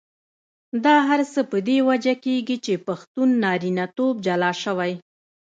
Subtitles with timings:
[0.85, 4.93] دا هر څه په دې وجه کېږي چې پښتون نارینتوب جلا شوی.